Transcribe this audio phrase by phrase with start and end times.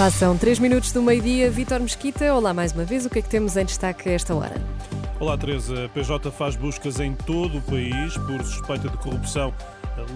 [0.00, 1.50] Passam 3 minutos do meio-dia.
[1.50, 3.04] Vítor Mesquita, olá mais uma vez.
[3.04, 4.54] O que é que temos em destaque a esta hora?
[5.20, 5.84] Olá, Teresa.
[5.84, 9.52] A PJ faz buscas em todo o país por suspeita de corrupção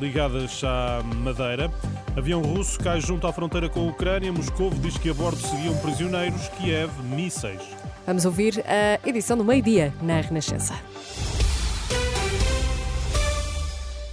[0.00, 1.70] ligadas à Madeira.
[2.16, 4.32] Avião russo cai junto à fronteira com a Ucrânia.
[4.32, 6.48] Moscou diz que a bordo seguiam prisioneiros.
[6.56, 7.60] Kiev, mísseis.
[8.06, 10.72] Vamos ouvir a edição do meio-dia na Renascença.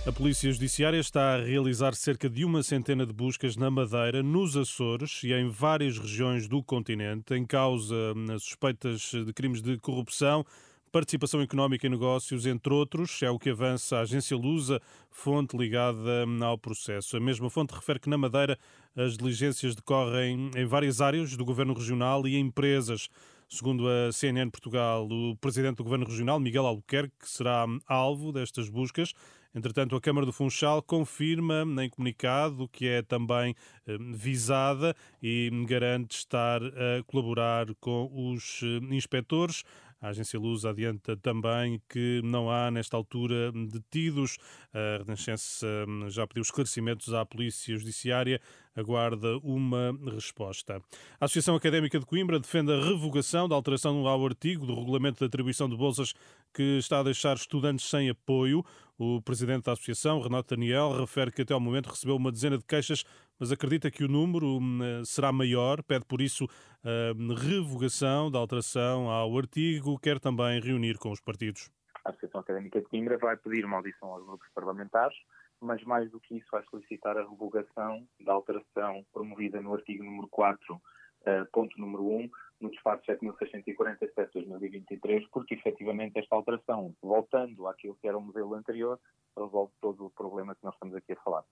[0.04, 4.58] A Polícia Judiciária está a realizar cerca de uma centena de buscas na Madeira, nos
[4.58, 7.96] Açores e em várias regiões do continente, em causa
[8.40, 10.44] suspeitas de crimes de corrupção,
[10.92, 13.22] participação económica em negócios, entre outros.
[13.22, 14.82] É o que avança a agência Lusa,
[15.12, 17.16] fonte ligada ao processo.
[17.16, 18.58] A mesma fonte refere que na Madeira
[18.96, 23.08] as diligências decorrem em várias áreas do governo regional e empresas.
[23.48, 29.14] Segundo a CNN Portugal, o presidente do Governo Regional, Miguel Albuquerque, será alvo destas buscas.
[29.54, 33.54] Entretanto, a Câmara do Funchal confirma em comunicado que é também
[33.86, 39.64] eh, visada e garante estar a colaborar com os eh, inspectores.
[40.02, 44.36] A agência Luz adianta também que não há, nesta altura, detidos.
[44.74, 48.42] A Renascença hum, já pediu esclarecimentos à Polícia Judiciária,
[48.76, 50.82] aguarda uma resposta.
[51.20, 55.26] A Associação Académica de Coimbra defende a revogação da alteração ao artigo do Regulamento de
[55.26, 56.16] Atribuição de Bolsas
[56.54, 58.64] que está a deixar estudantes sem apoio.
[58.98, 62.66] O presidente da associação, Renato Daniel, refere que até ao momento recebeu uma dezena de
[62.66, 63.04] queixas
[63.42, 66.46] mas acredita que o número hum, será maior, pede por isso
[66.84, 71.72] a hum, revogação da alteração ao artigo, quer também reunir com os partidos.
[72.06, 75.18] A Associação Académica de Coimbra vai pedir uma audição aos grupos parlamentares,
[75.60, 80.28] mas mais do que isso vai solicitar a revogação da alteração promovida no artigo número
[80.28, 80.80] 4,
[81.26, 82.30] eh, ponto número 1,
[82.62, 88.98] no despacho 7647-2023, porque efetivamente esta alteração, voltando àquilo que era o modelo anterior,
[89.38, 91.44] resolve todo o problema que nós estamos aqui a falar.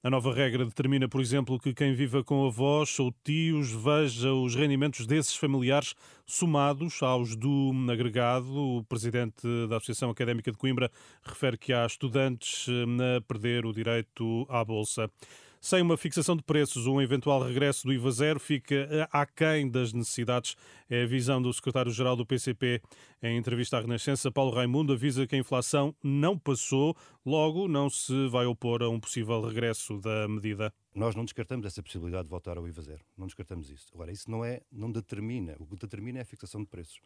[0.00, 4.54] A nova regra determina, por exemplo, que quem viva com avós ou tios veja os
[4.54, 5.92] rendimentos desses familiares
[6.24, 8.56] somados aos do agregado.
[8.56, 10.88] O presidente da Associação Académica de Coimbra
[11.20, 15.10] refere que há estudantes eh, a perder o direito à bolsa.
[15.60, 20.54] Sem uma fixação de preços, um eventual regresso do IVA zero fica aquém das necessidades.
[20.88, 22.80] É a visão do secretário-geral do PCP.
[23.20, 28.28] Em entrevista à Renascença, Paulo Raimundo avisa que a inflação não passou, logo não se
[28.28, 30.72] vai opor a um possível regresso da medida.
[30.94, 33.04] Nós não descartamos essa possibilidade de voltar ao IVA zero.
[33.16, 33.88] Não descartamos isso.
[33.92, 35.56] Agora, isso não é, não determina.
[35.58, 37.00] O que determina é a fixação de preços.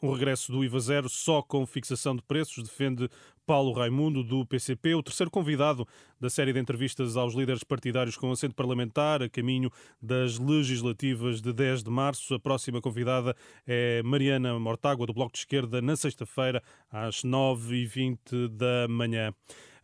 [0.00, 3.08] O regresso do IVA zero só com fixação de preços, defende
[3.46, 5.86] Paulo Raimundo, do PCP, o terceiro convidado
[6.20, 9.70] da série de entrevistas aos líderes partidários com assento parlamentar, a caminho
[10.02, 12.34] das legislativas de 10 de março.
[12.34, 13.36] A próxima convidada
[13.66, 19.32] é Mariana Mortágua, do Bloco de Esquerda, na sexta-feira, às 9h20 da manhã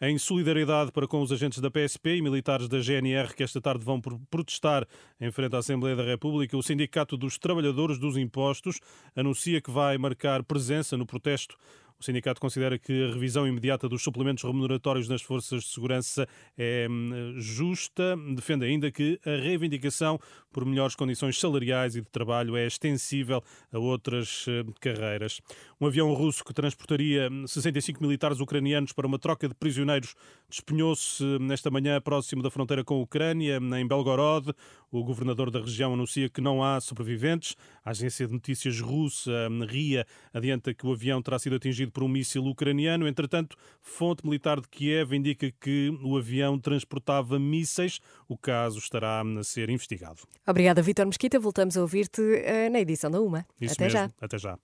[0.04, 3.84] em solidariedade para com os agentes da PSP e militares da GNR que esta tarde
[3.84, 4.84] vão protestar
[5.20, 6.56] em frente à Assembleia da República.
[6.56, 8.80] O Sindicato dos Trabalhadores dos Impostos
[9.14, 11.56] anuncia que vai marcar presença no protesto
[12.02, 16.26] o sindicato considera que a revisão imediata dos suplementos remuneratórios nas forças de segurança
[16.58, 18.16] é hum, justa.
[18.34, 20.18] Defende ainda que a reivindicação
[20.52, 23.40] por melhores condições salariais e de trabalho é extensível
[23.72, 25.40] a outras hum, carreiras.
[25.80, 30.16] Um avião russo que transportaria 65 hum, militares ucranianos para uma troca de prisioneiros
[30.50, 34.52] despenhou-se nesta manhã próximo da fronteira com a Ucrânia, em Belgorod.
[34.90, 37.56] O governador da região anuncia que não há sobreviventes.
[37.84, 40.04] A agência de notícias russa, RIA,
[40.34, 43.06] adianta que o avião terá sido atingido por um míssil ucraniano.
[43.06, 48.00] Entretanto, fonte militar de Kiev indica que o avião transportava mísseis.
[48.28, 50.22] O caso estará a ser investigado.
[50.46, 51.38] Obrigada, Vítor Mesquita.
[51.38, 53.46] Voltamos a ouvir-te uh, na edição da UMA.
[53.60, 53.98] Isso Até mesmo.
[53.98, 54.10] já.
[54.20, 54.58] Até já.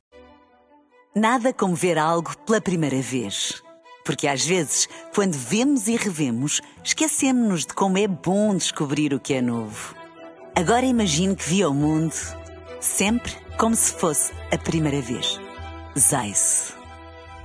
[1.14, 3.62] Nada como ver algo pela primeira vez.
[4.04, 9.34] Porque às vezes, quando vemos e revemos, esquecemos-nos de como é bom descobrir o que
[9.34, 9.94] é novo.
[10.56, 12.14] Agora imagine que viu o mundo
[12.80, 15.38] sempre como se fosse a primeira vez.
[15.98, 16.77] Zais.